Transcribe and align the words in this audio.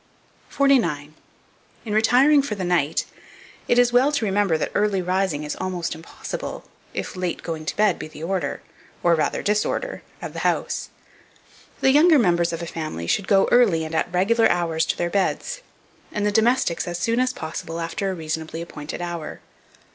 49. 0.49 1.13
IN 1.85 1.93
RETIRING 1.93 2.41
FOR 2.41 2.55
THE 2.55 2.63
NIGHT, 2.63 3.05
it 3.67 3.77
is 3.77 3.93
well 3.93 4.11
to 4.13 4.25
remember 4.25 4.57
that 4.57 4.71
early 4.73 4.99
rising 4.99 5.43
is 5.43 5.55
almost 5.57 5.93
impossible, 5.93 6.63
if 6.91 7.15
late 7.15 7.43
going 7.43 7.67
to 7.67 7.77
bed 7.77 7.99
be 7.99 8.07
the 8.07 8.23
order, 8.23 8.63
or 9.03 9.13
rather 9.13 9.43
disorder, 9.43 10.01
of 10.19 10.33
the 10.33 10.39
house. 10.39 10.89
The 11.81 11.91
younger 11.91 12.17
members 12.17 12.51
of 12.51 12.63
a 12.63 12.65
family 12.65 13.05
should 13.05 13.27
go 13.27 13.47
early 13.51 13.85
and 13.85 13.93
at 13.93 14.11
regular 14.11 14.49
hours 14.49 14.87
to 14.87 14.97
their 14.97 15.11
beds, 15.11 15.61
and 16.11 16.25
the 16.25 16.31
domestics 16.31 16.87
as 16.87 16.97
soon 16.97 17.19
as 17.19 17.31
possible 17.31 17.79
after 17.79 18.09
a 18.09 18.15
reasonably 18.15 18.63
appointed 18.63 19.03
hour. 19.03 19.39